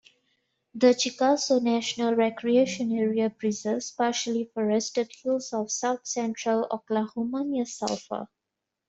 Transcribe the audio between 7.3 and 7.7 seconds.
near